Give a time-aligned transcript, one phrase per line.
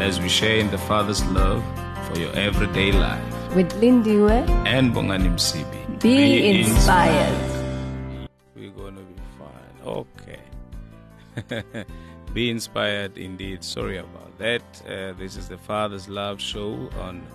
[0.00, 1.62] as we share in the Father's love
[2.06, 3.22] for your everyday life.
[3.54, 6.00] With Lindiwe, And Bongani Msibi.
[6.00, 7.38] be, inspired.
[8.54, 9.86] We're going to be fine.
[9.86, 11.84] Okay.
[12.34, 13.64] be inspired indeed.
[13.64, 14.62] Sorry about that.
[14.86, 17.26] Uh, this is the Father's Love Show on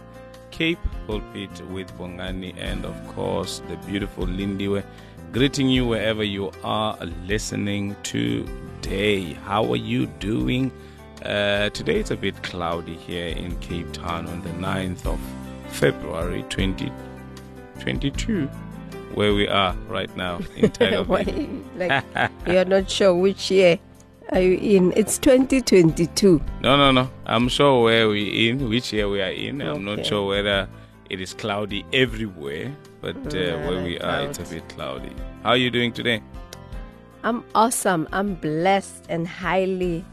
[0.52, 4.84] Cape Pulpit with Bongani and, of course, the beautiful Lindiwe.
[5.32, 9.34] Greeting you wherever you are listening today.
[9.46, 10.72] How are you doing?
[11.26, 15.20] Uh, today it's a bit cloudy here in Cape Town on the 9th of
[15.68, 18.48] February 2022,
[19.14, 21.64] where we are right now in Tiger Why, Baby.
[21.78, 22.04] like
[22.48, 23.78] you're not sure which year
[24.32, 24.94] are you in?
[24.96, 26.42] It's 2022.
[26.62, 27.08] No, no, no.
[27.28, 29.62] I'm sure where we in, which year we are in.
[29.62, 30.68] I'm not sure whether
[31.12, 35.12] it is cloudy everywhere, but uh, Yeah, where we are, it's a bit cloudy.
[35.44, 36.24] How are you doing today?
[37.24, 38.08] I'm awesome.
[38.12, 40.04] I'm blessed and highly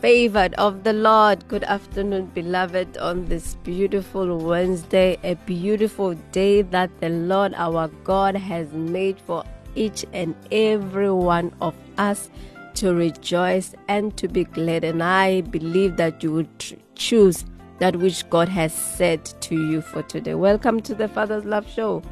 [0.00, 1.46] favored of the Lord.
[1.46, 8.34] Good afternoon, beloved, on this beautiful Wednesday, a beautiful day that the Lord our God
[8.34, 12.30] has made for each and every one of us
[12.74, 14.84] to rejoice and to be glad.
[14.84, 17.44] And I believe that you would choose
[17.78, 20.34] that which God has said to you for today.
[20.34, 22.02] Welcome to the Father's Love Show.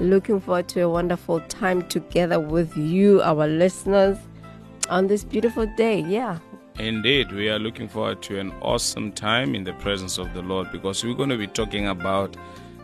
[0.00, 4.16] Looking forward to a wonderful time together with you, our listeners,
[4.88, 6.00] on this beautiful day.
[6.00, 6.38] Yeah.
[6.78, 10.70] Indeed, we are looking forward to an awesome time in the presence of the Lord
[10.70, 12.36] because we're going to be talking about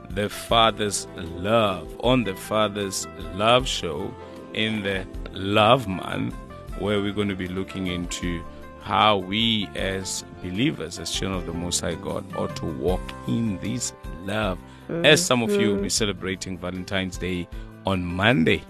[0.08, 4.14] the Father's love on the Father's Love Show
[4.54, 6.34] in the Love Month,
[6.78, 8.42] where we're going to be looking into
[8.80, 13.58] how we as believers, as children of the Most High God, ought to walk in
[13.58, 13.92] this
[14.24, 14.58] love.
[14.88, 15.04] Mm-hmm.
[15.04, 17.46] As some of you will be celebrating Valentine's Day
[17.84, 18.62] on Monday,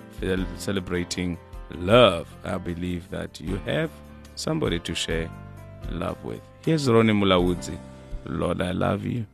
[0.59, 1.39] celebrating
[1.71, 3.91] love, I believe that you have
[4.35, 5.31] somebody to share
[5.91, 6.41] love with.
[6.65, 7.77] Here's Ronnie Mulawudzi.
[8.25, 9.27] Lord, I love you.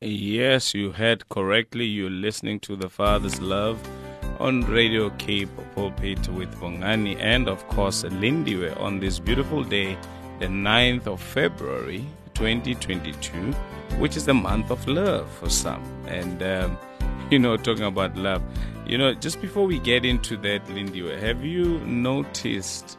[0.00, 1.84] Yes, you heard correctly.
[1.84, 3.80] You're listening to the Father's Love
[4.38, 9.96] on Radio Cape Pulpit with Bongani and, of course, Lindiwe on this beautiful day,
[10.38, 13.52] the 9th of February 2022,
[13.98, 15.82] which is the month of love for some.
[16.06, 16.78] And, um,
[17.30, 18.42] you know, talking about love,
[18.86, 22.98] you know, just before we get into that, Lindiwe, have you noticed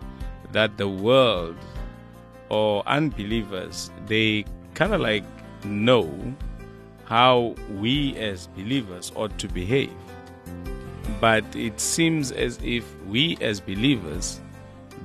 [0.51, 1.55] that the world
[2.49, 5.23] or unbelievers, they kind of like
[5.63, 6.09] know
[7.05, 9.93] how we as believers ought to behave.
[11.19, 14.41] But it seems as if we as believers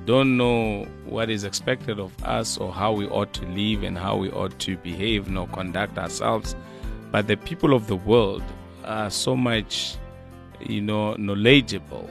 [0.05, 4.17] don't know what is expected of us or how we ought to live and how
[4.17, 6.57] we ought to behave nor conduct ourselves.
[7.13, 8.43] But the people of the world
[8.85, 9.97] are so much,
[10.61, 12.11] you know, knowledgeable.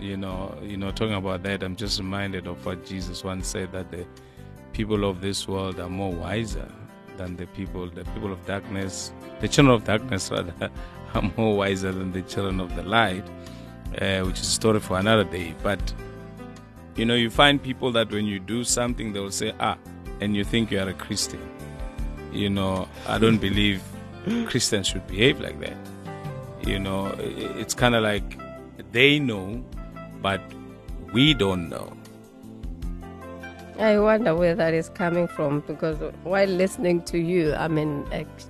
[0.00, 3.72] You know, you know, talking about that, I'm just reminded of what Jesus once said
[3.72, 4.06] that the
[4.72, 6.68] people of this world are more wiser
[7.16, 10.70] than the people, the people of darkness, the children of darkness rather,
[11.14, 13.24] are more wiser than the children of the light,
[14.00, 15.54] uh, which is a story for another day.
[15.62, 15.92] But
[16.96, 19.76] you know, you find people that when you do something, they will say, ah,
[20.20, 21.40] and you think you are a Christian.
[22.32, 23.82] You know, I don't believe
[24.46, 25.76] Christians should behave like that.
[26.66, 28.38] You know, it's kind of like
[28.92, 29.64] they know,
[30.22, 30.40] but
[31.12, 31.92] we don't know.
[33.78, 38.04] I wonder where that is coming from because while listening to you, I mean,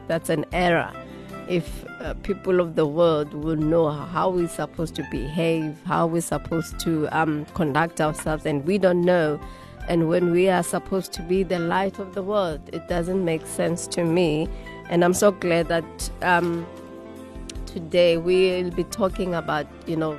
[0.09, 0.93] that's an error.
[1.49, 6.21] If uh, people of the world will know how we're supposed to behave, how we're
[6.21, 9.41] supposed to um, conduct ourselves, and we don't know,
[9.89, 13.47] and when we are supposed to be the light of the world, it doesn't make
[13.47, 14.49] sense to me.
[14.89, 16.67] And I'm so glad that um,
[17.67, 20.19] today we'll be talking about, you know,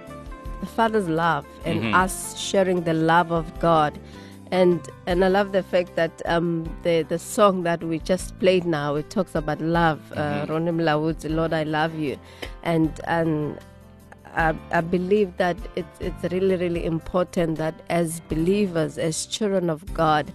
[0.62, 4.00] the Father's love and us sharing the love of God.
[4.52, 8.66] And and I love the fact that um, the the song that we just played
[8.66, 10.00] now it talks about love.
[10.12, 12.18] Uh, Ronnie Mlawudzi, Lord, I love you,
[12.64, 13.58] and and
[14.36, 19.94] I, I believe that it's it's really really important that as believers, as children of
[19.94, 20.34] God,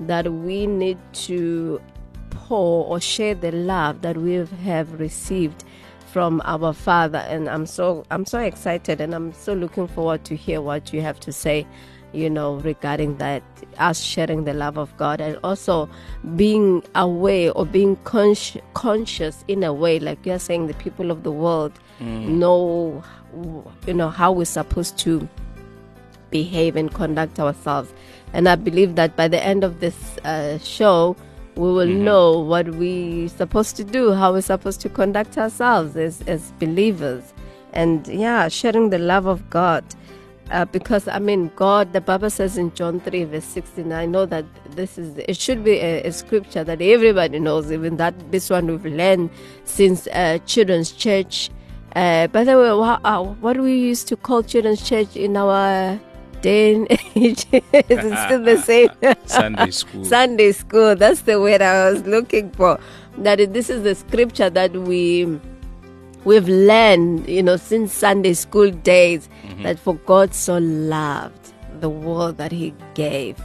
[0.00, 0.98] that we need
[1.28, 1.80] to
[2.30, 4.32] pour or share the love that we
[4.64, 5.64] have received
[6.12, 7.18] from our Father.
[7.18, 11.00] And I'm so I'm so excited, and I'm so looking forward to hear what you
[11.02, 11.66] have to say
[12.12, 13.42] you know, regarding that,
[13.78, 15.88] us sharing the love of God and also
[16.36, 21.22] being aware or being consci- conscious in a way, like you're saying, the people of
[21.22, 23.02] the world know,
[23.86, 25.28] you know, how we're supposed to
[26.30, 27.92] behave and conduct ourselves.
[28.32, 31.16] And I believe that by the end of this uh, show,
[31.58, 36.22] we will know what we're supposed to do, how we're supposed to conduct ourselves as,
[36.28, 37.34] as believers.
[37.72, 39.84] And yeah, sharing the love of God.
[40.52, 44.24] Uh, because I mean, God, the Bible says in John 3, verse 16, I know
[44.26, 48.48] that this is, it should be a, a scripture that everybody knows, even that this
[48.48, 49.28] one we've learned
[49.64, 51.50] since uh, children's church.
[51.96, 55.36] Uh, by the way, wha- uh, what do we used to call children's church in
[55.36, 55.98] our
[56.40, 57.46] day and age?
[57.52, 58.90] is it still the same?
[59.26, 60.04] Sunday school.
[60.04, 60.96] Sunday school.
[60.96, 62.78] That's the word I was looking for.
[63.18, 65.38] That this is the scripture that we
[66.24, 69.62] we've learned, you know, since Sunday school days, mm-hmm.
[69.62, 73.38] that for God so loved the world that He gave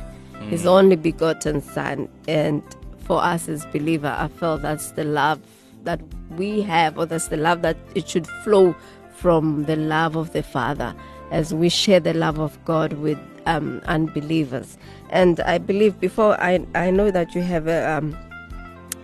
[0.50, 0.69] His mm-hmm.
[0.69, 2.62] only begotten Son, and
[3.00, 5.39] for us as believer, I feel that's the love
[5.84, 6.01] that
[6.38, 8.75] we have, or that's the love that it should flow
[9.16, 10.96] from the love of the Father
[11.34, 14.78] as we share the love of God with um, unbelievers.
[15.10, 18.16] And I believe before I I know that you have a um,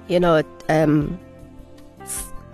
[0.08, 1.20] you know um,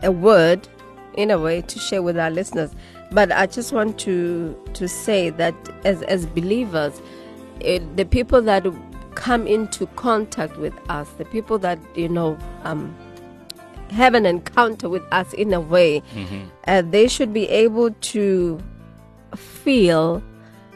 [0.02, 0.68] a word
[1.16, 2.72] in a way to share with our listeners
[3.12, 5.56] but i just want to to say that
[5.86, 7.02] as as believers
[7.62, 8.66] it, the people that
[9.16, 12.94] come into contact with us the people that you know um
[13.92, 16.02] have an encounter with us in a way
[16.68, 18.60] uh, they should be able to
[19.66, 20.22] feel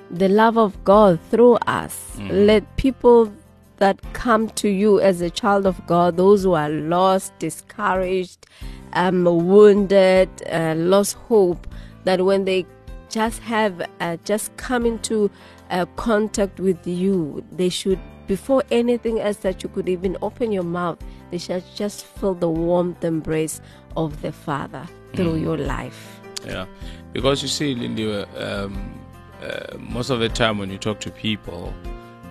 [0.10, 2.18] the love of God through us.
[2.32, 3.32] Let people
[3.78, 8.48] that come to you as a child of God, those who are lost, discouraged,
[8.94, 11.68] um, wounded, uh, lost hope,
[12.04, 12.66] that when they
[13.10, 15.30] just have uh, just come into
[15.70, 20.64] uh, contact with you, they should, before anything else that you could even open your
[20.64, 20.98] mouth,
[21.32, 23.62] they should just feel the warmth embrace
[23.96, 26.20] of the Father through your life.
[26.46, 26.66] Yeah,
[27.14, 29.00] because you see, Lindy, uh, um,
[29.42, 31.74] uh, most of the time when you talk to people,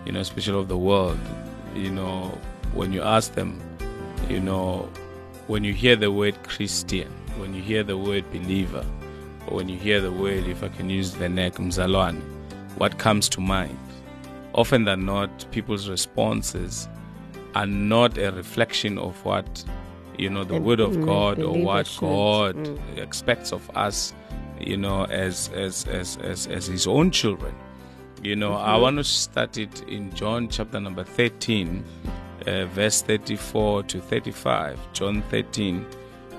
[0.05, 1.19] you know, especially of the world,
[1.75, 2.37] you know,
[2.75, 3.61] when you ask them,
[4.29, 4.89] you know,
[5.47, 7.09] when you hear the word Christian,
[7.39, 8.85] when you hear the word believer,
[9.47, 12.21] or when you hear the word, if I can use the neck, mzalwane,
[12.77, 13.79] what comes to mind?
[14.55, 16.89] Often than not, people's responses
[17.55, 19.65] are not a reflection of what
[20.19, 22.99] you know the And, word of mm, God or what God mm.
[22.99, 24.13] expects of us,
[24.61, 27.55] you know, as as as as, as His own children.
[28.23, 28.83] You know, I Mm-hmm.
[28.83, 31.85] want to start it in John chapter number thirteen,
[32.47, 34.79] uh, verse thirty-four to thirty-five.
[34.93, 35.87] John thirteen,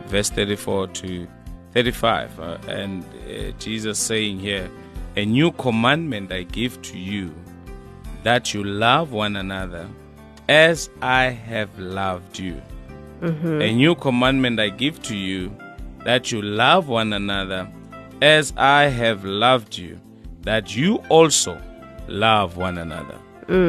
[0.08, 1.28] verse thirty-four to
[1.74, 4.70] thirty-five, uh, and uh, Jesus saying here,
[5.16, 7.34] "A new commandment I give to you."
[8.24, 9.88] that you love one another
[10.50, 12.62] as I have loved you.
[13.22, 15.56] A new commandment I give to you
[16.04, 17.70] that you love one another
[18.22, 20.00] as I have loved you,
[20.42, 21.62] that you also
[22.08, 23.18] love one another.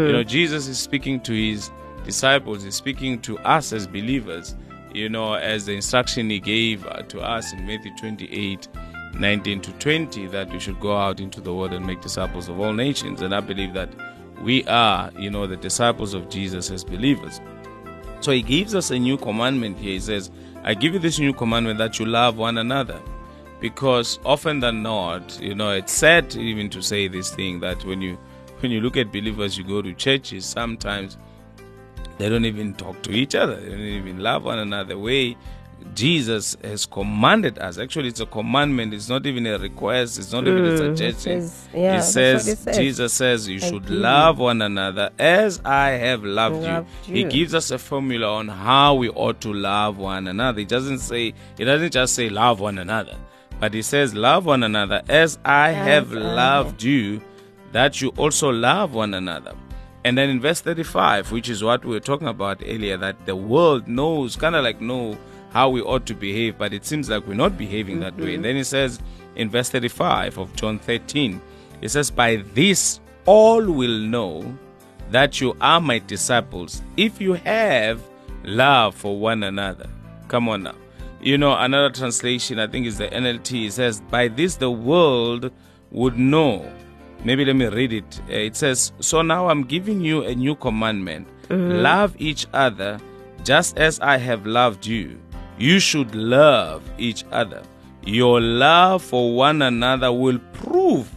[0.07, 1.71] You know, Jesus is speaking to his
[2.05, 4.55] disciples, he's speaking to us as believers,
[4.93, 8.69] you know, as the instruction he gave uh, to us in Matthew 28
[9.15, 12.61] 19 to 20 that we should go out into the world and make disciples of
[12.61, 13.23] all nations.
[13.23, 13.91] And I believe that
[14.41, 17.41] we are, you know, the disciples of Jesus as believers.
[18.21, 19.93] So he gives us a new commandment here.
[19.95, 20.31] He says,
[20.63, 23.01] I give you this new commandment that you love one another.
[23.61, 28.01] Because often than not, you know, it's sad even to say this thing that when
[28.01, 28.17] you
[28.61, 31.17] when you look at believers, you go to churches, sometimes
[32.19, 33.57] they don't even talk to each other.
[33.57, 34.91] They don't even love one another.
[34.95, 35.37] The way
[35.95, 37.79] Jesus has commanded us.
[37.79, 38.93] Actually, it's a commandment.
[38.95, 40.19] It's not even a request.
[40.19, 41.41] It's not even a mm, suggestion.
[41.43, 42.77] says- yeah, it says, it says.
[42.77, 47.15] Jesus says, you should you- love one another as I have loved, Loved you.
[47.15, 50.59] He gives us a formula on how we ought to love one another.
[50.61, 53.17] He doesn't say, he doesn't just say love one another,
[53.61, 57.21] but he says, love one another as I have loved you,
[57.73, 59.55] that you also love one another.
[60.05, 63.37] And then in verse 35, which is what we were talking about earlier, that the
[63.37, 65.19] world knows, kind of like know
[65.51, 68.35] how we ought to behave, but it seems like we're not behaving that way.
[68.35, 68.43] And mm-hmm.
[68.43, 68.99] then he says
[69.37, 71.41] in verse 35 of John 13,
[71.83, 74.57] he says, By this all will know
[75.11, 78.01] that you are my disciples if you have
[78.43, 79.89] love for one another.
[80.29, 80.77] Come on now.
[81.23, 85.51] You know, another translation, I think is the NLT, it says, By this the world
[85.91, 86.71] would know.
[87.25, 88.21] Maybe let me read it.
[88.29, 91.29] Uh, It says, So now I'm giving you a new commandment
[91.83, 92.99] love each other
[93.45, 95.19] just as I have loved you.
[95.59, 97.63] You should love each other.
[98.07, 101.11] Your love for one another will prove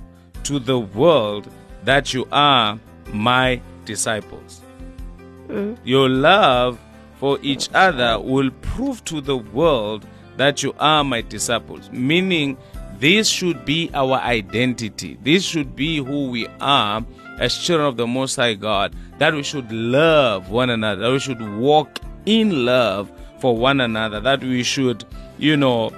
[0.43, 1.47] to the world
[1.85, 2.77] that you are
[3.13, 4.61] my disciples.
[5.85, 6.79] Your love
[7.23, 12.57] for each other will prove to the world that you are my disciples, meaning
[12.99, 15.17] this should be our identity.
[15.23, 17.01] This should be who we are
[17.39, 18.93] as children of the Most High God.
[19.19, 24.19] That we should love one another, that we should walk in love for one another,
[24.19, 25.05] that we should,
[25.37, 25.93] you know,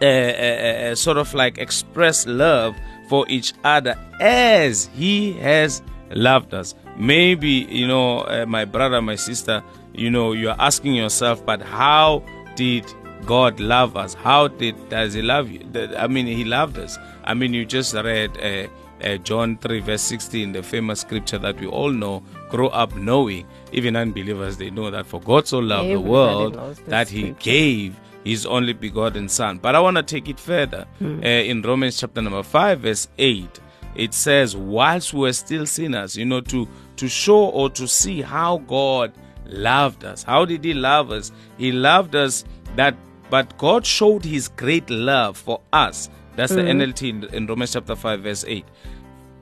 [0.00, 2.74] uh, uh, uh, sort of like express love
[3.10, 6.74] for each other as He has loved us.
[6.96, 9.62] Maybe, you know, uh, my brother, my sister,
[9.94, 12.22] you know, you're asking yourself, but how
[12.56, 12.84] did
[13.26, 14.14] God love us?
[14.14, 15.60] How did does He love you?
[15.96, 16.98] I mean, He loved us.
[17.24, 18.68] I mean, you just read uh,
[19.06, 23.46] uh, John 3, verse 16, the famous scripture that we all know, grow up knowing.
[23.72, 26.54] Even unbelievers, they know that for God so loved the world
[26.86, 27.42] that He scripture.
[27.42, 29.58] gave His only begotten Son.
[29.58, 30.86] But I want to take it further.
[31.02, 33.60] Uh, in Romans chapter number 5, verse 8,
[33.94, 38.22] it says, whilst we were still sinners, you know, to, to show or to see
[38.22, 39.12] how God
[39.46, 40.22] loved us.
[40.22, 41.32] How did He love us?
[41.58, 42.44] He loved us
[42.76, 42.96] that,
[43.30, 46.10] but God showed His great love for us.
[46.36, 46.80] That's the hmm.
[46.80, 48.64] NLT in, in Romans chapter 5, verse 8.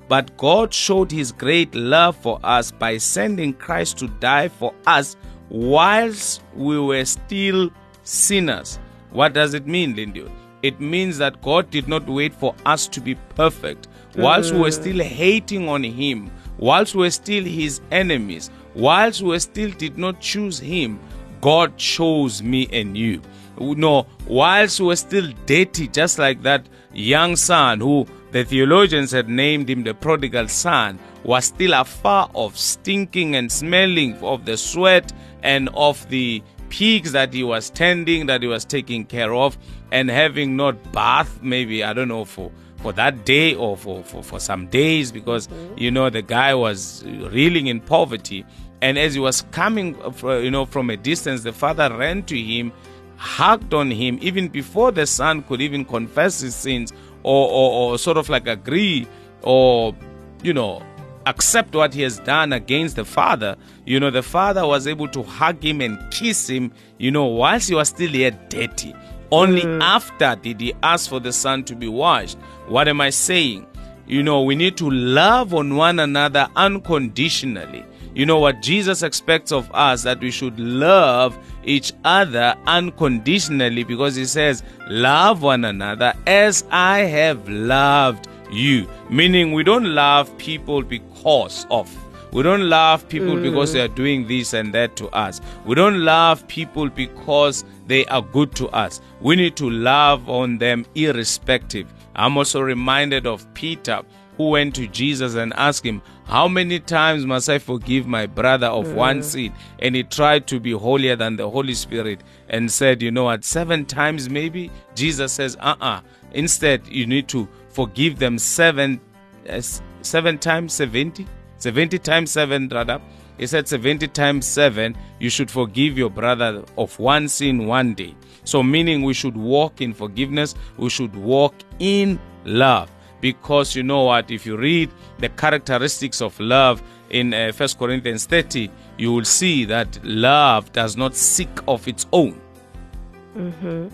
[0.08, 5.16] But God showed his great love for us by sending Christ to die for us
[5.48, 7.70] whilst we were still
[8.02, 8.78] sinners.
[9.10, 10.30] What does it mean, Lindy?
[10.62, 13.88] It means that God did not wait for us to be perfect.
[14.16, 14.82] Whilst we were hmm.
[14.82, 20.20] still hating on him, whilst we were still his enemies, whilst we still did not
[20.20, 21.00] choose him,
[21.40, 23.20] God chose me and you.
[23.58, 29.28] No, whilst we were still dirty, just like that young son who the theologians had
[29.28, 35.12] named him the prodigal son, was still afar off, stinking and smelling of the sweat
[35.42, 39.58] and of the pigs that he was tending, that he was taking care of,
[39.90, 42.50] and having not bath, maybe, I don't know, for
[42.82, 47.04] for that day or for, for, for some days because you know the guy was
[47.06, 48.44] reeling in poverty.
[48.82, 52.38] And as he was coming uh, you know from a distance the father ran to
[52.38, 52.72] him
[53.16, 57.98] hugged on him even before the son could even confess his sins or, or, or
[57.98, 59.06] sort of like agree
[59.42, 59.94] or
[60.42, 60.82] you know
[61.26, 63.54] accept what he has done against the father.
[63.86, 67.68] You know the father was able to hug him and kiss him you know whilst
[67.68, 68.92] he was still yet dirty
[69.32, 69.82] only mm.
[69.82, 72.38] after did he ask for the son to be washed.
[72.68, 73.66] What am i saying?
[74.06, 77.84] You know we need to love on one another unconditionally.
[78.14, 80.02] You know what jesus expects of us?
[80.02, 86.98] That we should love each other unconditionally because he says love one another as i
[87.00, 88.86] have loved you.
[89.08, 91.88] Meaning we don't love people because of
[92.32, 95.40] we don't love people because they are doing this and that to us.
[95.66, 99.02] We don't love people because they are good to us.
[99.20, 101.92] We need to love on them irrespective.
[102.16, 104.02] I'm also reminded of Peter
[104.38, 108.68] who went to Jesus and asked him, How many times must I forgive my brother
[108.68, 109.52] of one sin?
[109.78, 113.44] And he tried to be holier than the Holy Spirit and said, You know what,
[113.44, 114.70] seven times maybe?
[114.94, 116.00] Jesus says, Uh uh
[116.32, 119.02] Instead, you need to forgive them seven,
[119.50, 119.60] uh,
[120.00, 121.26] seven times 70.
[121.62, 123.00] 70 times 7 rather
[123.38, 128.14] he said 70 times 7 you should forgive your brother of one sin one day.
[128.44, 132.90] So meaning we should walk in forgiveness we should walk in love.
[133.20, 134.32] Because you know what?
[134.32, 139.64] If you read the characteristics of love in uh, 1 corinthians 30 you will see
[139.66, 142.40] that love does not seek of its own.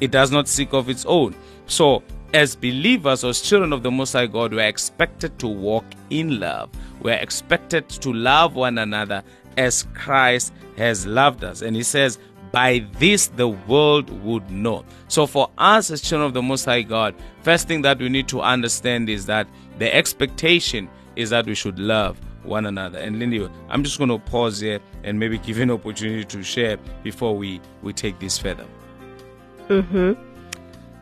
[0.01, 1.35] It does not seek of its own.
[1.67, 2.03] So,
[2.35, 6.70] as believers or children of the Most High God, we're expected to walk in love.
[7.00, 9.23] We're expected to love one another
[9.56, 11.62] as Christ has loved us.
[11.62, 12.18] And He says,
[12.52, 14.85] by this the world would know.
[15.08, 18.28] So, for us as children of the Most High God, first thing that we need
[18.28, 19.47] to understand is that
[19.78, 22.99] the expectation is that we should love one another.
[22.99, 26.42] And Lindy, I'm just going to pause here and maybe give you an opportunity to
[26.42, 28.66] share before we, we take this further.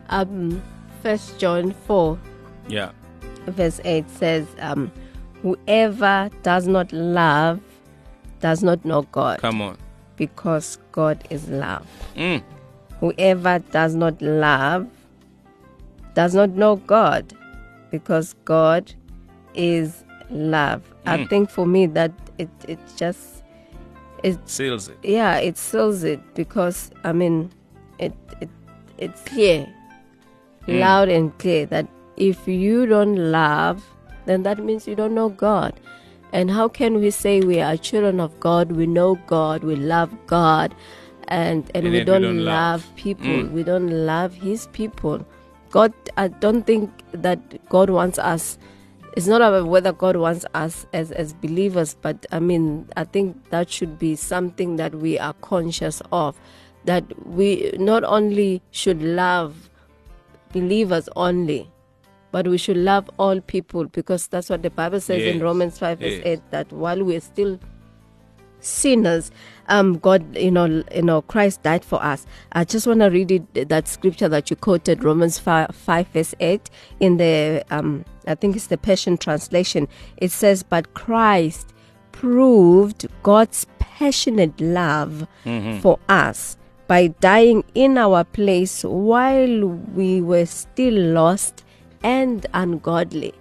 [0.09, 0.61] Um,
[1.01, 2.17] First John 4,
[2.67, 2.91] Yeah.
[3.47, 4.91] verse 8 says, um,
[5.41, 7.59] Whoever does not love
[8.39, 9.77] does not know God, Come on.
[10.17, 11.85] because God is love.
[12.15, 12.41] Mm.
[12.99, 14.87] Whoever does not love
[16.15, 17.33] does not know God,
[17.91, 18.91] because God
[19.53, 20.81] is love.
[21.05, 23.43] I think for me that it it just
[24.23, 24.97] it Seals it.
[25.03, 27.49] yeah it seals it because I mean
[27.99, 28.49] it it
[28.97, 29.67] it's clear,
[30.67, 33.85] loud and clear that if you don't love,
[34.25, 35.79] then that means you don't know God.
[36.33, 38.71] And how can we say we are children of God?
[38.73, 40.75] We know God, we love God,
[41.29, 42.95] and and, And we, don't don't love, love.
[42.95, 43.25] people.
[43.27, 43.51] Mm.
[43.51, 45.25] We don't love His people.
[45.69, 48.57] God, I don't think that God wants us
[49.17, 53.49] it's not about whether God wants us as as believers, but I mean, I think
[53.49, 56.39] that should be something that we are conscious of,
[56.85, 59.71] that we not only should love
[60.51, 61.69] believers only,
[62.31, 65.99] but we should love all people because that's what the Bible says in Romans five
[65.99, 67.59] verse eight that while we're still
[68.59, 69.29] sinners
[69.69, 72.25] um god you know you know christ died for us.
[72.53, 76.33] I just want to read it that scripture that you quoted romans 5, 5 verse
[76.39, 79.87] 8 in the um i think it's the passion translation.
[80.17, 81.73] It says but christ
[82.11, 85.27] proved god's passionate love
[85.81, 89.65] for us by dying in our place while
[89.95, 91.63] we were still lost
[92.03, 93.33] and ungodly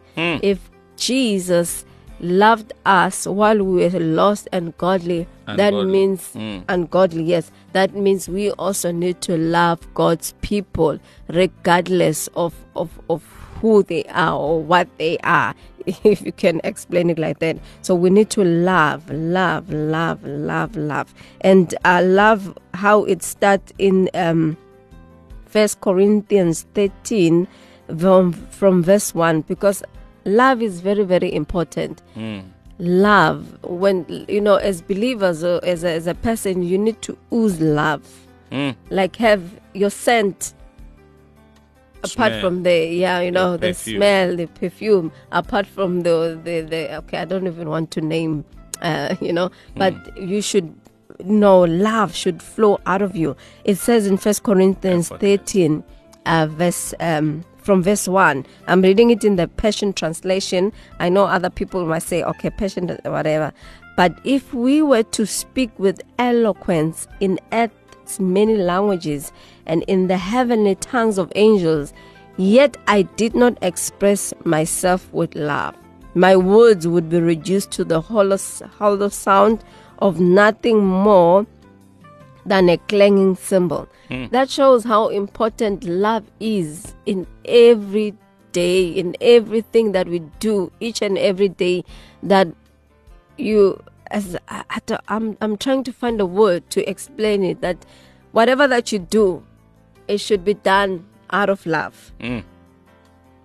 [0.42, 1.84] if jesus
[2.20, 6.64] loved us while we were lost and godly, that means Mm.
[6.66, 7.50] ungodly, yes.
[7.74, 10.98] That means we also need to love God's people
[11.28, 13.22] regardless of, of, of
[13.60, 15.54] who they are or what they are,
[16.04, 17.58] if you can explain it like that.
[17.82, 21.14] So we need to love, love, love, love, love.
[21.40, 24.56] And I love how it starts in um,
[25.46, 27.46] First Corinthians 13
[27.98, 29.82] from, from verse 1 because
[30.24, 32.02] love is very, very important.
[32.78, 37.16] Love, when, you know, as believers or as a, as a person, you need to
[37.32, 38.26] ooze love.
[38.52, 38.76] Mm.
[38.90, 40.52] Like have your scent
[42.02, 42.40] apart Smell.
[42.40, 43.98] from the yeah you know the, perfume.
[43.98, 45.12] smell the perfume.
[45.32, 48.44] Apart from the the, the okay i don't even want to name
[48.82, 50.74] uh, you know but you should
[51.24, 53.36] know love should flow out of you.
[53.64, 55.82] It says in first corinthians 13
[56.26, 60.72] uh, verse um, from verse 1 i'm reading it in the passion translation.
[60.98, 63.52] I know other people might say okay passion whatever.
[63.96, 69.32] But if we were to speak with eloquence in earth's many languages
[69.66, 71.92] and in the heavenly tongues of angels
[72.36, 75.74] yet i did not express myself with love
[76.16, 78.38] my words would be reduced to the hollow,
[78.78, 79.62] hollow sound
[79.98, 81.46] of nothing more
[82.46, 83.86] than a clanging cymbal.
[84.08, 84.28] Hmm.
[84.28, 88.14] That shows how important love is in every
[88.52, 91.84] day, in everything that we do, each and every day.
[92.22, 92.48] That
[93.36, 97.60] you, as I, I I'm, I'm trying to find a word to explain it.
[97.60, 97.84] That
[98.32, 99.44] whatever that you do,
[100.08, 102.12] it should be done out of love.
[102.20, 102.44] Mm.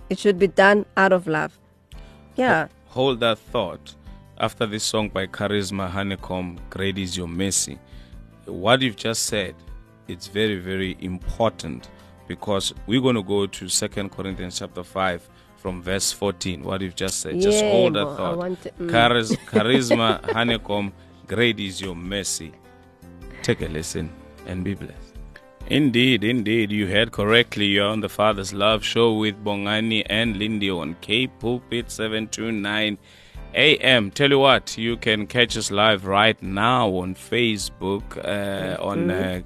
[0.10, 1.58] It should be done out of love.
[2.36, 2.68] Yeah.
[2.88, 3.96] Hold that thought.
[4.38, 7.78] After this song by Charisma Honeycomb, Great is Your Mercy.
[8.46, 9.56] What you've just said,
[10.08, 11.90] it's very, very important
[12.28, 16.64] because we're going to go to Second Corinthians chapter 5 from verse 14.
[16.64, 17.40] What you've just said.
[17.40, 18.62] Just Yeah, hold that thought.
[18.64, 18.90] to- mm.
[18.90, 20.92] Charis- Charisma Honeycomb,
[21.28, 22.52] Great is Your Mercy.
[23.44, 24.12] Take a listen
[24.48, 25.11] and be blessed.
[25.68, 27.66] Indeed, indeed, you heard correctly.
[27.66, 32.98] You're on the Father's Love Show with Bongani and Lindy on K Pulpit 729
[33.54, 34.12] AM.
[34.12, 39.42] Tell you what, you can catch us live right now on Facebook uh, on uh,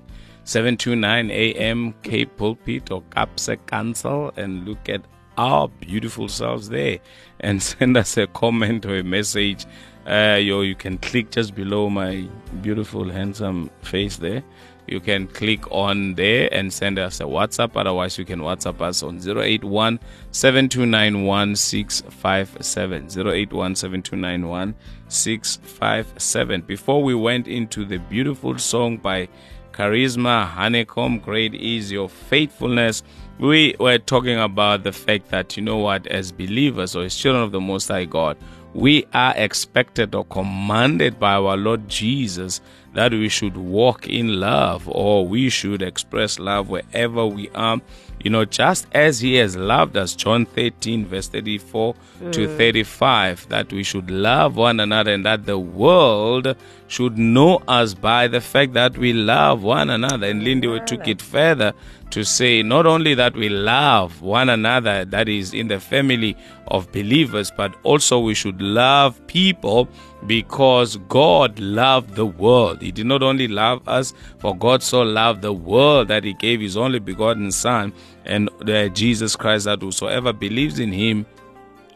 [0.45, 5.01] 729 AM K Pulpit or Capsa Council and look at
[5.38, 6.99] our beautiful selves there
[7.39, 9.65] and send us a comment or a message.
[10.08, 12.28] Uh, yo, you can click just below my
[12.62, 14.43] beautiful, handsome face there.
[14.88, 17.71] You can click on there and send us a WhatsApp.
[17.76, 20.00] Otherwise, you can WhatsApp us on 081
[20.32, 23.06] 7291 657.
[23.28, 24.76] 081 7291
[25.08, 26.62] 657.
[26.62, 29.28] Before we went into the beautiful song by
[29.71, 33.04] Charisma Honeycomb, Great is Your Faithfulness,
[33.39, 37.43] we were talking about the fact that, you know what, as believers or as children
[37.43, 38.38] of the Most High God,
[38.74, 42.62] we are expected or commanded by our Lord Jesus
[42.95, 47.79] that we should walk in love or we should express love wherever we are.
[48.23, 51.93] You know, just as He has loved us, John 13, verse 34
[52.31, 52.58] to mm.
[52.58, 56.55] 35, that we should love one another and that the world
[56.88, 60.28] should know us by the fact that we love one another.
[60.28, 61.74] And Lindy took it further
[62.12, 66.91] to say not only that we love one another, that is in the family of
[66.91, 69.89] believers, but also we should love people
[70.28, 72.82] because God loved the world.
[72.82, 76.62] He did not only love us, for God so loved the world that He gave
[76.62, 77.93] His only begotten Son,
[78.26, 81.26] and uh, Jesus Christ, that whosoever believes in Him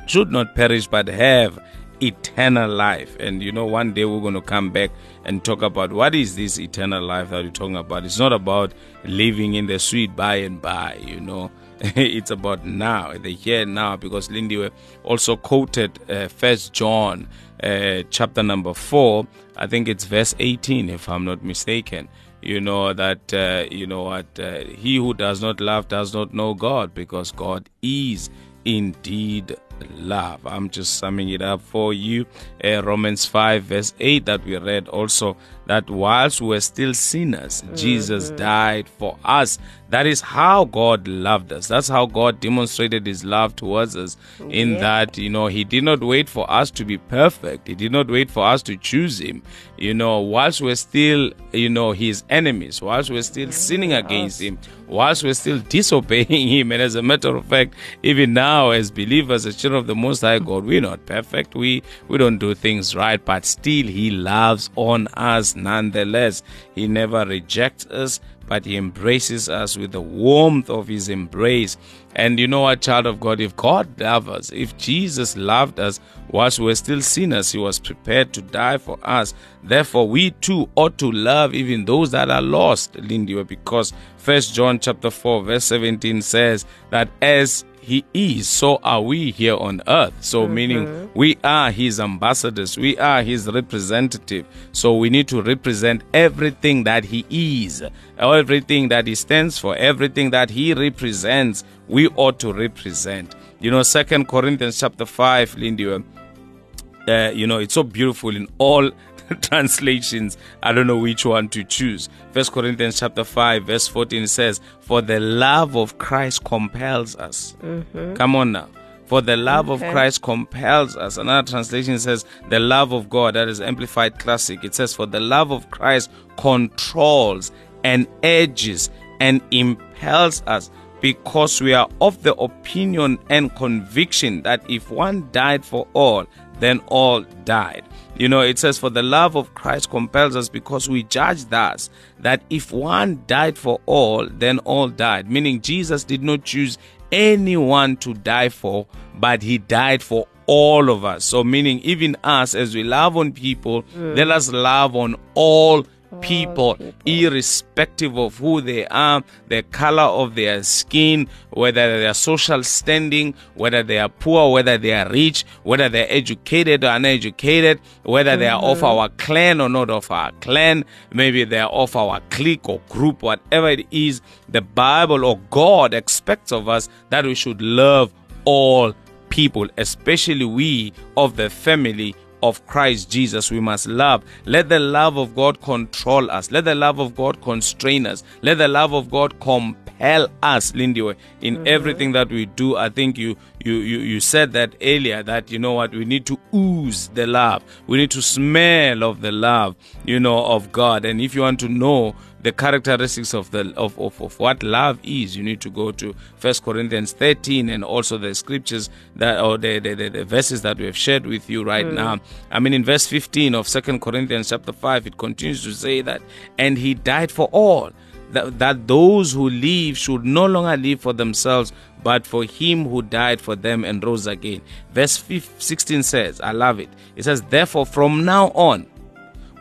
[0.07, 1.59] should not perish but have
[2.01, 3.15] eternal life.
[3.19, 4.91] And you know, one day we're going to come back
[5.25, 8.05] and talk about what is this eternal life that we're talking about.
[8.05, 11.51] It's not about living in the sweet by and by, you know.
[11.81, 14.69] it's about now, the here and now, because Lindy
[15.03, 17.27] also quoted uh, First John
[17.63, 19.25] uh, chapter number four.
[19.55, 22.09] I think it's verse 18, if I'm not mistaken
[22.41, 26.33] you know that uh, you know what uh, he who does not love does not
[26.33, 28.29] know god because god is
[28.65, 29.55] indeed
[29.97, 30.45] love.
[30.45, 32.25] I'm just summing it up for you.
[32.63, 35.37] Uh, Romans 5, verse 8, that we read also
[35.69, 37.75] that whilst we're still sinners, mm-hmm.
[37.75, 39.59] Jesus died for us.
[39.89, 41.67] That is how God loved us.
[41.67, 44.17] That's how God demonstrated his love towards us.
[44.49, 44.79] In yeah.
[44.79, 47.67] that, you know, he did not wait for us to be perfect.
[47.67, 49.43] He did not wait for us to choose him.
[49.77, 54.57] You know, whilst we're still, you know, his enemies, whilst we're still sinning against him,
[54.89, 56.71] whilst we're still disobeying him.
[56.71, 60.21] And as a matter of fact, even now as believers, as children of the Most
[60.21, 61.55] High God, we're not perfect.
[61.55, 66.43] We we don't do things right, but still he loves on us nonetheless.
[66.75, 71.77] He never rejects us, but he embraces us with the warmth of his embrace.
[72.15, 75.99] And you know what, child of God, if God loved us, if Jesus loved us
[76.29, 79.33] whilst we were still sinners, he was prepared to die for us.
[79.63, 84.79] Therefore, we too ought to love even those that are lost, Lindy, because First John
[84.79, 90.13] chapter 4, verse 17 says that as he is, so are we here on earth.
[90.21, 90.53] So, mm-hmm.
[90.53, 94.45] meaning we are his ambassadors, we are his representative.
[94.71, 97.83] So, we need to represent everything that he is,
[98.19, 103.35] everything that he stands for, everything that he represents, we ought to represent.
[103.59, 108.91] You know, Second Corinthians chapter 5, Lindy, uh, you know, it's so beautiful in all
[109.41, 110.37] translations.
[110.63, 112.09] I don't know which one to choose.
[112.31, 117.55] First Corinthians chapter 5 verse 14 says, For the love of Christ compels us.
[117.61, 118.15] Mm-hmm.
[118.15, 118.69] Come on now.
[119.05, 119.87] For the love okay.
[119.87, 121.17] of Christ compels us.
[121.17, 123.33] Another translation says, The love of God.
[123.33, 124.63] That is Amplified Classic.
[124.63, 127.51] It says, For the love of Christ controls
[127.83, 130.69] and urges and impels us
[131.01, 136.25] because we are of the opinion and conviction that if one died for all,
[136.59, 137.83] then all died.
[138.15, 141.89] You know, it says, For the love of Christ compels us because we judge thus
[142.19, 145.29] that if one died for all, then all died.
[145.31, 146.77] Meaning, Jesus did not choose
[147.11, 151.23] anyone to die for, but he died for all of us.
[151.23, 154.17] So, meaning, even us, as we love on people, mm.
[154.17, 155.85] let us love on all
[156.21, 162.63] people, people, irrespective of who they are, the color of their skin, whether their social
[162.63, 168.31] standing, whether they are poor, whether they are rich, whether they're educated or uneducated, whether
[168.31, 168.39] mm-hmm.
[168.39, 168.85] they are of mm-hmm.
[168.85, 173.21] our clan or not of our clan, maybe they are of our clique or group,
[173.21, 178.13] whatever it is, the Bible or God expects of us that we should love
[178.45, 178.93] all
[179.29, 184.23] people, especially we of the family of Christ Jesus we must love.
[184.45, 186.51] Let the love of God control us.
[186.51, 188.23] Let the love of God constrain us.
[188.41, 191.01] Let the love of God compel us, Lindy,
[191.41, 191.63] in mm-hmm.
[191.67, 192.77] everything that we do.
[192.77, 196.25] I think you, you, you, you said that earlier that, you know what, we need
[196.27, 197.63] to ooze the love.
[197.87, 199.75] We need to smell of the love,
[200.05, 201.05] you know, of God.
[201.05, 204.99] And if you want to know the characteristics of the of, of, of what love
[205.03, 209.57] is you need to go to first corinthians 13 and also the scriptures that or
[209.57, 211.93] the, the, the, the verses that we have shared with you right mm.
[211.93, 212.19] now.
[212.51, 216.21] I mean in verse 15 of second corinthians chapter 5 it continues to say that
[216.57, 217.91] and he died for all
[218.31, 221.73] that, that those who live should no longer live for themselves
[222.03, 224.61] but for him who died for them and rose again.
[224.93, 225.21] Verse
[225.57, 226.89] 16 says i love it.
[227.15, 228.87] It says therefore from now on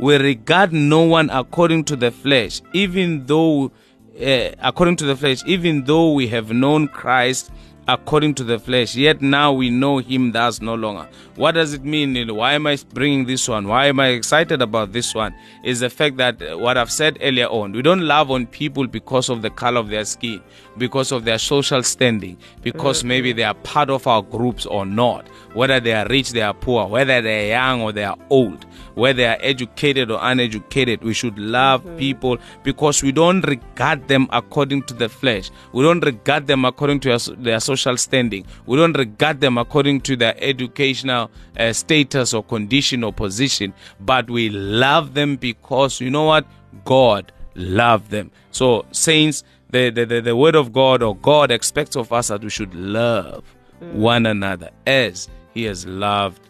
[0.00, 3.72] we regard no one according to the flesh, even though,
[4.20, 7.50] uh, according to the flesh, even though we have known Christ
[7.88, 11.08] according to the flesh, yet now we know him thus no longer.
[11.38, 12.34] What does it mean?
[12.34, 13.68] Why am I bringing this one?
[13.68, 15.32] Why am I excited about this one?
[15.62, 18.88] Is the fact that uh, what I've said earlier on, we don't love on people
[18.88, 20.42] because of the color of their skin,
[20.78, 23.08] because of their social standing, because mm-hmm.
[23.08, 26.54] maybe they are part of our groups or not, whether they are rich, they are
[26.54, 28.66] poor, whether they are young or they are old
[28.98, 31.02] whether they are educated or uneducated.
[31.02, 31.96] We should love mm-hmm.
[31.96, 35.50] people because we don't regard them according to the flesh.
[35.72, 38.44] We don't regard them according to their social standing.
[38.66, 41.27] We don't regard them according to their educational
[41.58, 43.72] uh, status or condition or position.
[44.00, 46.46] But we love them because you know what?
[46.84, 48.30] God loved them.
[48.50, 52.42] So, saints, the, the, the, the word of God or God expects of us that
[52.42, 53.44] we should love
[53.82, 53.92] mm.
[53.92, 56.40] one another as He has loved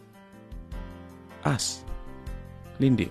[1.45, 1.85] us.
[2.79, 3.11] Lindy.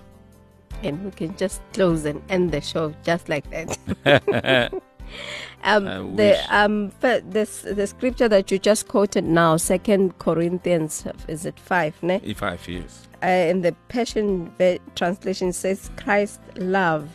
[0.82, 4.82] And we can just close and end the show just like that.
[5.64, 11.58] um, the um this the scripture that you just quoted now, Second Corinthians, is it
[11.58, 12.00] five?
[12.02, 12.20] Ne?
[12.34, 13.08] Five yes.
[13.22, 14.52] Uh, in the Passion
[14.94, 17.08] translation says Christ love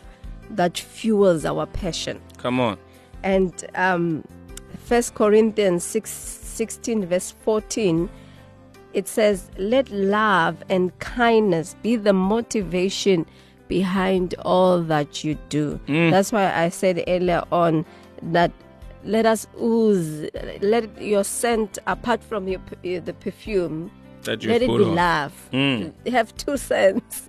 [0.50, 2.22] that fuels our passion.
[2.38, 2.78] Come on.
[3.24, 4.26] And um,
[4.84, 8.10] First Corinthians 6, 16 verse 14
[8.94, 13.26] it says, Let love and kindness be the motivation
[13.78, 15.80] behind all that you do.
[15.88, 16.12] Mm.
[16.12, 17.86] That's why I said earlier on
[18.22, 18.52] that
[19.04, 20.30] let us ooze.
[20.62, 23.90] Let your scent, apart from your p- the perfume,
[24.24, 24.96] That you let it be on.
[24.96, 25.34] love.
[25.52, 25.92] Mm.
[26.18, 27.28] Have two scents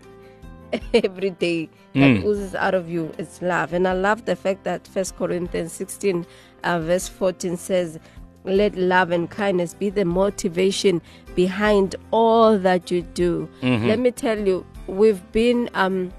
[1.05, 2.25] every day that Mm.
[2.25, 3.11] oozes out of you.
[3.19, 6.27] It's love, and I love the fact that First Corinthians sixteen,
[6.63, 7.99] uh, verse fourteen says,
[8.45, 11.01] "Let love and kindness be the motivation
[11.35, 13.87] behind all that you do." Mm-hmm.
[13.91, 16.13] Let me tell you, we've been, um,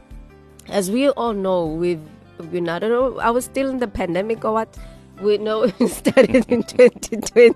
[0.69, 2.01] as we all know, we've
[2.51, 2.67] been.
[2.69, 3.19] I don't know.
[3.19, 4.77] I was still in the pandemic or what.
[5.21, 7.53] We know it started in 2020.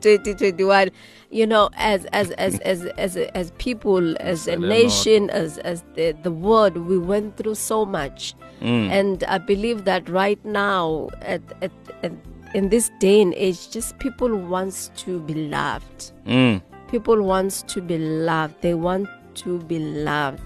[0.00, 0.90] 2021
[1.30, 4.68] you know as as as as as, as people as a Said a lot.
[4.68, 8.90] nation as as the, the world we went through so much Mm.
[8.90, 11.70] and i believe that right now at, at,
[12.02, 12.12] at
[12.52, 16.60] in this day and age just people wants to be loved Mm.
[16.90, 20.42] people wants to be loved they want to be loved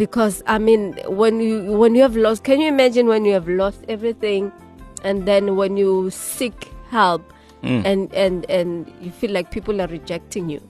[0.00, 0.84] because i mean
[1.20, 4.50] when you when you have lost can you imagine when you have lost everything
[5.04, 7.84] and then when you seek help Mm.
[7.84, 10.62] and and and you feel like people are rejecting you?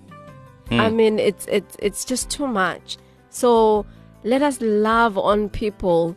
[0.73, 2.97] I mean it's it's it's just too much.
[3.29, 3.87] So
[4.25, 6.17] let us love on people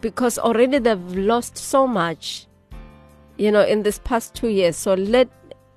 [0.00, 2.46] because already they've lost so much
[3.38, 4.76] you know in this past two years.
[4.76, 5.28] So let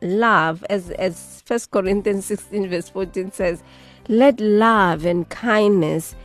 [0.02, 3.63] love as as first corinthians 16 verse 14 says
[4.10, 6.15] let love and kindness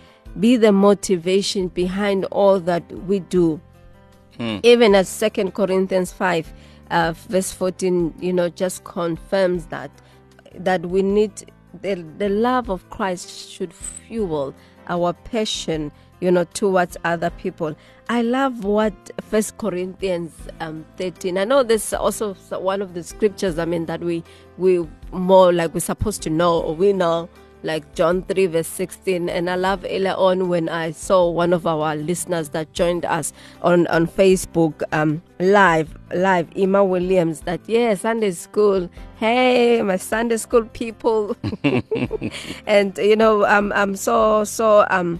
[0.40, 3.60] be the motivation behind all that we do.
[4.64, 6.52] Even as second corinthians 5
[6.90, 9.90] uh, verse 14 you know just confirms that
[10.54, 14.54] that we need the, the love of christ should fuel
[14.88, 17.76] our passion you know towards other people.
[18.08, 23.02] I love what first corinthians um 13 i know this is also one of the
[23.02, 24.22] scriptures i mean that we
[24.58, 27.28] we more like we're supposed to know or we know
[27.64, 29.28] like John 3, verse 16.
[29.28, 33.32] And I love earlier on when I saw one of our listeners that joined us
[33.62, 38.88] on, on Facebook um, live, live, Emma Williams, that, yeah, Sunday school.
[39.16, 41.36] Hey, my Sunday school people.
[42.66, 45.18] and, you know, I'm, I'm so, so, um,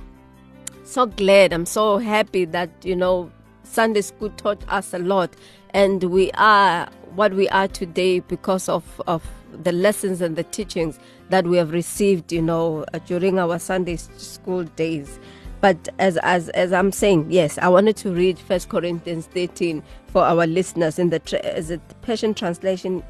[0.85, 1.52] so glad.
[1.52, 3.30] I'm so happy that, you know,
[3.62, 5.35] Sunday school taught us a lot.
[5.70, 9.24] And we are what we are today because of, of
[9.62, 10.98] the lessons and the teachings
[11.30, 15.18] that we have received, you know, uh, during our Sunday school days.
[15.60, 20.22] But as, as as I'm saying, yes, I wanted to read First Corinthians 13 for
[20.22, 23.02] our listeners in the is it Passion Translation,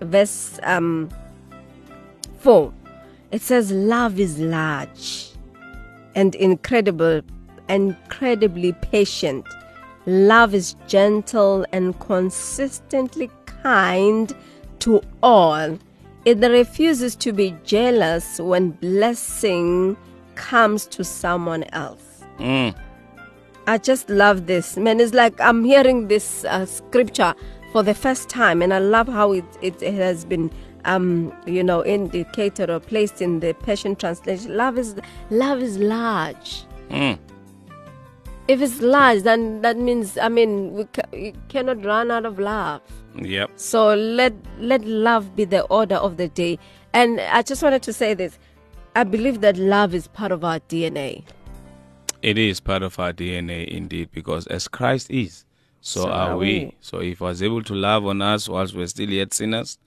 [0.00, 1.10] verse um,
[2.38, 2.72] four.
[3.32, 5.30] It says, "Love is large
[6.14, 7.20] and incredible,
[7.68, 9.46] incredibly patient.
[10.06, 14.34] Love is gentle and consistently kind
[14.78, 15.78] to all.
[16.24, 19.96] It refuses to be jealous when blessing
[20.34, 22.22] comes to someone else.
[22.38, 22.74] Mm.
[23.66, 24.76] I just love this.
[24.76, 27.34] Man, it's like I'm hearing this uh, scripture
[27.72, 30.50] for the first time, and I love how it, it, it has been,
[30.84, 34.56] um, you know, indicated or placed in the Passion Translation.
[34.56, 34.96] Love is
[35.30, 36.64] love is large.
[36.90, 37.18] Mm.
[38.50, 42.40] If it's large, then that means, I mean, we, ca- we cannot run out of
[42.40, 42.80] love.
[43.14, 43.52] Yep.
[43.54, 46.58] So let let love be the order of the day.
[46.92, 48.40] And I just wanted to say this.
[48.96, 51.22] I believe that love is part of our DNA.
[52.22, 55.44] It is part of our DNA indeed, because as Christ is,
[55.80, 56.46] so, So are we.
[56.46, 56.74] we.
[56.80, 59.78] So if He was able to love on us whilst we're still yet sinners,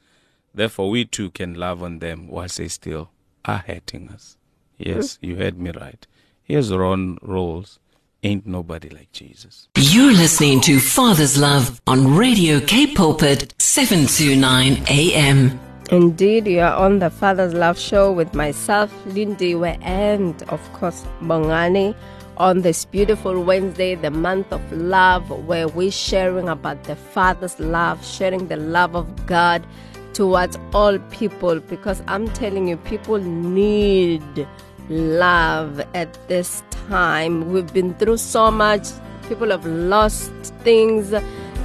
[0.56, 3.10] therefore we too can love on them whilst they still
[3.43, 4.38] are hurting us.
[4.78, 5.26] Yes, hmm.
[5.26, 6.08] you heard me right.
[6.43, 7.80] Here's Ron Rolls.
[8.25, 9.67] Ain't nobody like Jesus.
[9.75, 15.59] You're listening to Father's Love on Radio K Pulpit 729 AM.
[15.91, 21.93] Indeed, you are on the Father's Love Show with myself, Lindy, and of course, Bongani
[22.38, 28.05] on this beautiful Wednesday, the month of love, where we're sharing about the Father's love,
[28.05, 29.67] sharing the love of God
[30.13, 31.59] towards all people.
[31.59, 34.47] Because I'm telling you, people need
[34.88, 37.52] love at this time.
[37.52, 38.88] We've been through so much,
[39.28, 40.32] people have lost
[40.63, 41.13] things,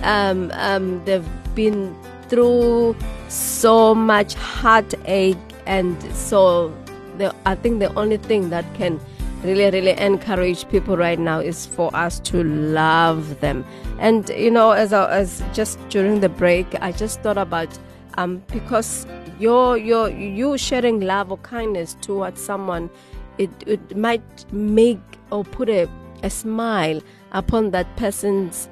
[0.03, 1.97] um, um, they've been
[2.29, 2.97] through
[3.29, 6.75] so much heartache and so
[7.19, 8.99] the, i think the only thing that can
[9.43, 13.65] really really encourage people right now is for us to love them.
[14.01, 17.69] And you know as I, as just during the break i just thought about
[18.17, 19.07] um because
[19.39, 22.91] your your you sharing love or kindness towards someone
[23.39, 24.99] it, it might make
[25.31, 25.89] or put a,
[26.23, 27.01] a smile
[27.33, 28.69] upon that person's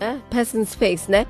[0.00, 1.26] uh, person's face, ne?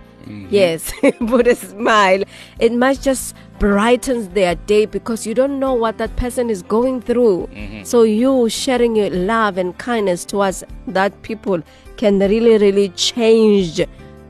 [0.50, 0.92] Yes,
[1.28, 2.24] put a smile.
[2.58, 7.00] It might just brightens their day because you don't know what that person is going
[7.00, 7.48] through.
[7.84, 11.62] So you sharing your love and kindness towards that people
[11.96, 13.80] can really, really change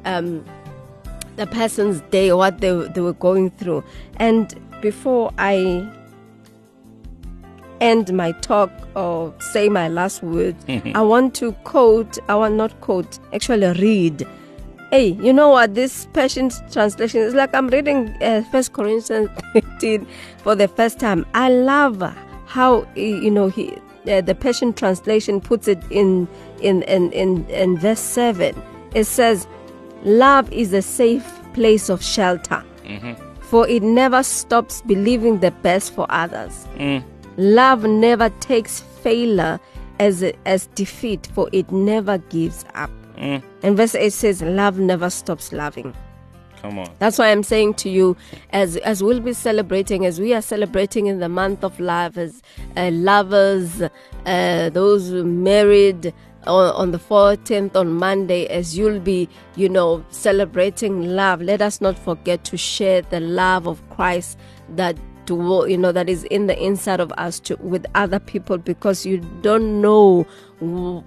[0.05, 0.45] um,
[1.37, 3.83] the person's day, what they, they were going through.
[4.17, 5.91] And before I
[7.81, 10.57] end my talk or say my last word,
[10.95, 14.27] I want to quote, I want not quote, actually read.
[14.91, 15.75] Hey, you know what?
[15.75, 20.07] This Passion translation is like I'm reading uh, First Corinthians 15
[20.39, 21.27] for the first time.
[21.35, 22.01] I love
[22.47, 23.77] how uh, you know he
[24.09, 26.29] uh, the Passion translation puts it in
[26.61, 28.55] in in in, in verse seven.
[28.95, 29.49] It says,
[30.05, 32.63] "Love is a safe place of shelter,
[33.41, 36.65] for it never stops believing the best for others."
[37.37, 39.61] Love never takes failure
[39.99, 42.91] as as defeat, for it never gives up.
[43.63, 45.95] And verse 8 says, Love never stops loving.
[46.61, 46.91] Come on.
[46.99, 48.17] That's why I'm saying to you,
[48.51, 52.43] as as we'll be celebrating, as we are celebrating in the month of love, as
[52.77, 56.13] uh, lovers, uh, those who married
[56.47, 61.43] on, on the 14th on Monday, as you'll be, you know, celebrating love.
[61.43, 64.39] Let us not forget to share the love of Christ
[64.71, 68.59] that to you know that is in the inside of us to with other people
[68.59, 70.27] because you don't know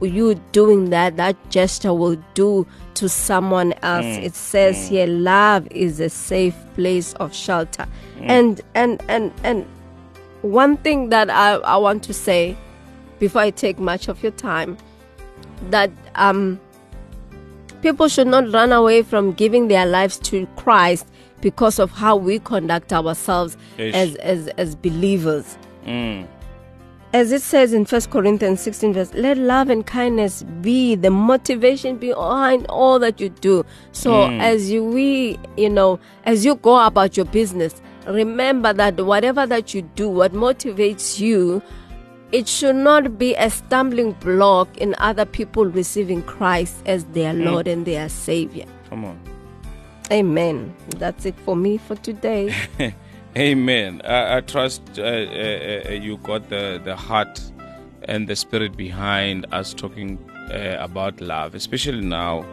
[0.02, 4.06] you doing that that gesture will do to someone else.
[4.06, 4.24] Mm.
[4.24, 4.90] It says mm.
[4.90, 7.88] here love is a safe place of shelter.
[8.18, 8.30] Mm.
[8.30, 9.66] And and and and
[10.42, 12.58] one thing that I, I want to say
[13.20, 14.78] before I take much of your time
[15.70, 16.60] that um
[17.82, 21.08] people should not run away from giving their lives to Christ
[21.42, 23.94] because of how we conduct ourselves Ish.
[23.94, 25.58] as, as as believers.
[25.86, 26.28] Mm.
[27.12, 31.98] As it says in 1 Corinthians 16 verse, let love and kindness be the motivation
[31.98, 33.66] behind all that you do.
[33.94, 39.48] So as you we, you know, as you go about your business, remember that whatever
[39.48, 41.64] that you do, what motivates you,
[42.32, 47.68] it should not be a stumbling block in other people receiving Christ as their Lord
[47.68, 48.66] and their Savior.
[48.90, 49.29] Come on.
[50.12, 50.76] Amen.
[50.98, 52.54] That's it for me for today.
[53.38, 54.02] Amen.
[54.04, 57.40] I, I trust uh, uh, uh, you got the, the heart
[58.04, 60.18] and the spirit behind us talking
[60.52, 62.44] uh, about love, especially now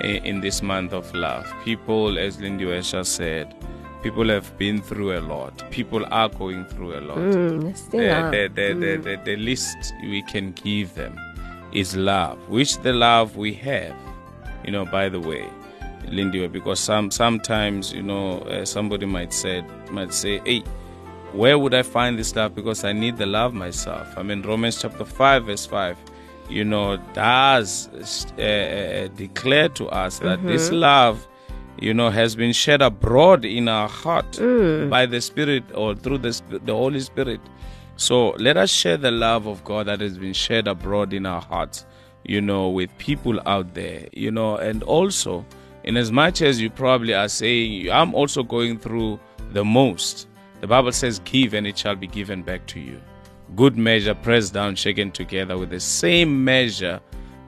[0.00, 1.46] in this month of love.
[1.64, 3.54] People, as Lindy Wesha said,
[4.02, 5.62] people have been through a lot.
[5.70, 7.18] People are going through a lot.
[7.18, 11.20] Mm, the, the, the, the, the, the least we can give them
[11.72, 13.94] is love, which the love we have,
[14.64, 15.48] you know, by the way,
[16.08, 20.62] Lindy, because some sometimes, you know, uh, somebody might say, might say, hey,
[21.32, 22.54] where would I find this love?
[22.54, 24.16] Because I need the love myself.
[24.16, 25.96] I mean, Romans chapter 5, verse 5,
[26.48, 27.88] you know, does
[28.38, 31.26] uh, uh, declare to us that this love,
[31.80, 34.38] you know, has been shed abroad in our heart
[34.90, 37.40] by the Spirit or through the, the Holy Spirit.
[37.96, 41.40] So let us share the love of God that has been shed abroad in our
[41.40, 41.84] hearts,
[42.24, 45.44] you know, with people out there, you know, and also,
[45.84, 49.20] in as much as you probably are saying, I'm also going through
[49.52, 50.28] the most,
[50.60, 53.00] the Bible says, Give and it shall be given back to you.
[53.54, 57.00] Good measure, pressed down, shaken together with the same measure,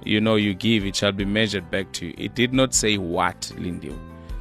[0.05, 2.15] you know, you give, it shall be measured back to you.
[2.19, 3.95] It did not say what, Lindy.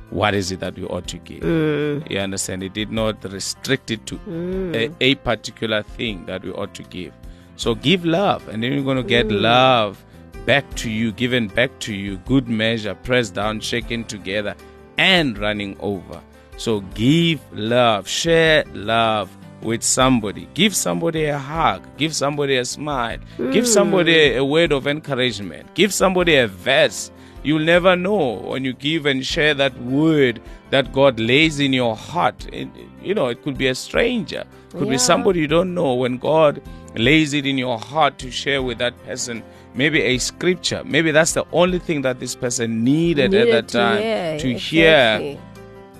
[0.10, 1.42] What is it that we ought to give?
[1.42, 2.10] Mm.
[2.12, 2.64] You understand?
[2.64, 4.96] It did not restrict it to a, mm.
[5.02, 7.14] a particular thing that we ought to give.
[7.56, 9.42] So give love, and then you're going to get mm.
[9.42, 10.04] love
[10.46, 14.56] back to you, given back to you, good measure, pressed down, shaken together,
[14.98, 16.22] and running over.
[16.58, 20.48] So give love, share love with somebody.
[20.54, 23.72] Give somebody a hug, give somebody a smile, give hmm.
[23.72, 27.12] somebody a word of encouragement, give somebody a verse.
[27.44, 31.96] You'll never know when you give and share that word that God lays in your
[31.96, 32.48] heart.
[32.52, 32.70] It-
[33.04, 34.94] you know, it could be a stranger, could Yeah.
[34.94, 35.94] be somebody you don't know.
[35.94, 36.62] When God
[36.96, 39.44] lays it in your heart to share with that person,
[39.76, 43.68] maybe a scripture, maybe that's the only thing that this person needed, Needed at that
[43.70, 45.40] to time hear, to hear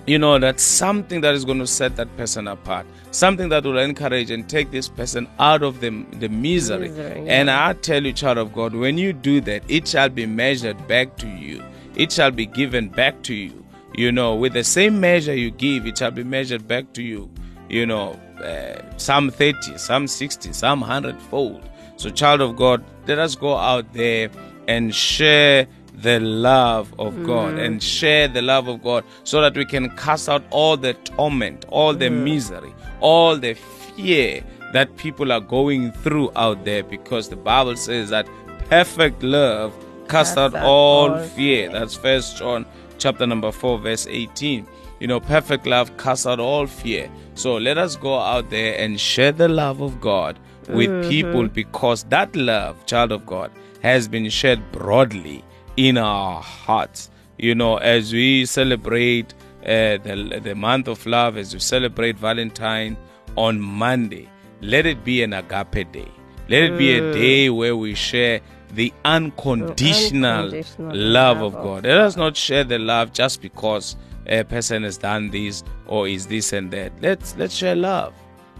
[0.08, 2.86] you know that's something that is going to set that person apart.
[3.12, 7.50] Something that will encourage and take this person out of the, the misery, Misery, and
[7.50, 11.18] i tell you child of god when you do that it shall be measured back
[11.18, 11.64] to you.
[11.96, 13.66] It shall be given back to you.
[13.96, 17.30] You know with the same measure you give it shall be measured back to you.
[17.70, 23.20] You know uh, some 30 some 60 some 100 fold so child of god let
[23.20, 24.30] us go out there
[24.68, 25.68] and share
[26.02, 27.66] the love of God mm.
[27.66, 31.66] and share the love of God so that we can cast out all the torment,
[31.70, 32.24] all the mm.
[32.24, 34.44] misery, all the fear
[34.74, 38.28] that people are going through out there because the Bible says that
[38.70, 39.74] perfect love
[40.10, 41.70] cast out all all fear.
[41.70, 41.72] fear.
[41.72, 42.66] That's First John
[42.98, 44.68] chapter number 4 verse 18.
[45.00, 47.10] You know, perfect love casts out all fear.
[47.36, 51.10] So let us go out there and share the love of God with Mm-hmm.
[51.10, 53.52] people because that love, child of God,
[53.82, 55.44] has been shared broadly
[55.78, 57.10] in our hearts.
[57.38, 62.96] You know, as we celebrate uh, the, the month of love, as we celebrate Valentine
[63.36, 64.30] on Monday,
[64.62, 66.08] let it be an agape day.
[66.48, 67.10] Let it be Mm.
[67.10, 68.40] a day where we share
[68.74, 71.84] the unconditional, unconditional love of love of God.
[71.86, 73.96] Let us not share the love just because
[74.28, 76.92] a person has done this or is this and that.
[77.02, 78.14] Let's let's share love.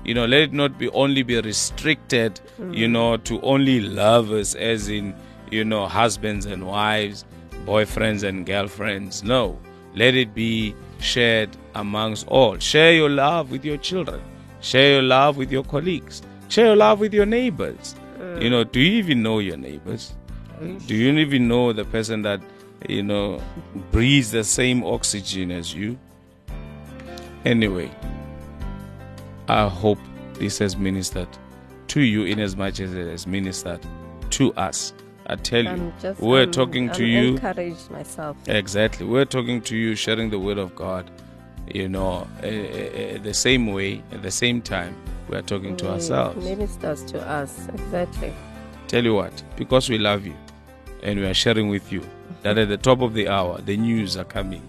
[0.06, 2.40] You know, let it not be only be restricted,
[2.72, 5.16] you know, to only lovers, as in,
[5.52, 7.26] you know, husbands and wives,
[7.66, 9.24] boyfriends and girlfriends.
[9.24, 9.60] No,
[9.96, 12.60] let it be shared amongst all.
[12.60, 14.22] Share your love with your children.
[14.62, 16.22] Share your love with your colleagues.
[16.50, 17.96] Share your love with your neighbors.
[18.40, 20.14] You know, do you even know your neighbors?
[20.60, 22.42] Do you even know the person that,
[22.88, 23.42] you know,
[23.92, 25.98] breathes the same oxygen as you?
[27.44, 27.92] Anyway,
[29.48, 30.00] I hope
[30.34, 31.28] this has ministered
[31.90, 33.80] to you in as much as it has ministered
[34.32, 34.94] to us.
[35.28, 37.28] I tell you, I'm just we're I'm- talking to I'm you.
[37.34, 38.38] encouraged myself.
[38.48, 39.06] Exactly.
[39.06, 41.10] We're talking to you, sharing the word of God,
[41.74, 44.96] you know, uh, uh, the same way, at the same time,
[45.30, 46.44] we're talking to ourselves.
[46.44, 47.68] Ministers to us.
[47.70, 48.34] Exactly.
[48.88, 50.36] Tell you what, because we love you
[51.02, 52.04] and we are sharing with you
[52.44, 54.62] that at the top of the hour, the news are coming.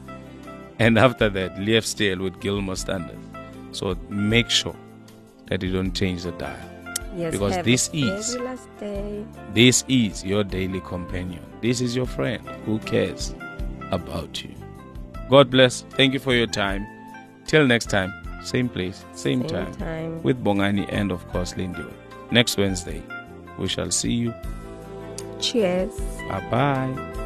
[0.78, 3.18] And after that, Leaf Stale with Gilmore Standard.
[3.72, 4.76] So make sure
[5.46, 6.56] that you don't change the dial.
[7.16, 7.32] Yes.
[7.32, 9.24] Because this is- very last day.
[9.54, 11.40] This is your daily companion.
[11.62, 13.34] This is your friend who cares
[13.90, 14.50] about you.
[15.30, 15.82] God bless.
[15.90, 16.86] Thank you for your time.
[17.46, 18.12] Till next time,
[18.42, 20.22] same place, same, Same time, time.
[20.22, 21.84] with Bongani and of course Lindy.
[22.30, 23.02] Next Wednesday,
[23.58, 24.34] we shall see you.
[25.40, 25.92] Cheers.
[26.28, 27.25] Bye bye.